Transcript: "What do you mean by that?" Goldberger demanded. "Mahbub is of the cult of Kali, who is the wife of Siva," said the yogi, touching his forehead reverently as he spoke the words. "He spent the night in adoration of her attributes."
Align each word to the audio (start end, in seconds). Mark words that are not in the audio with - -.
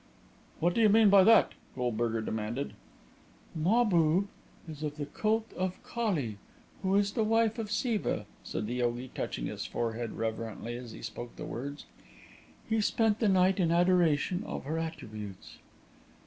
"What 0.59 0.73
do 0.73 0.81
you 0.81 0.89
mean 0.89 1.11
by 1.11 1.23
that?" 1.25 1.51
Goldberger 1.75 2.21
demanded. 2.21 2.73
"Mahbub 3.53 4.29
is 4.67 4.81
of 4.81 4.97
the 4.97 5.05
cult 5.05 5.53
of 5.53 5.77
Kali, 5.83 6.39
who 6.81 6.95
is 6.95 7.11
the 7.11 7.23
wife 7.23 7.59
of 7.59 7.69
Siva," 7.69 8.25
said 8.43 8.65
the 8.65 8.73
yogi, 8.73 9.11
touching 9.13 9.45
his 9.45 9.67
forehead 9.67 10.13
reverently 10.13 10.75
as 10.75 10.91
he 10.91 11.03
spoke 11.03 11.35
the 11.35 11.45
words. 11.45 11.85
"He 12.67 12.81
spent 12.81 13.19
the 13.19 13.29
night 13.29 13.59
in 13.59 13.71
adoration 13.71 14.41
of 14.43 14.63
her 14.63 14.79
attributes." 14.79 15.59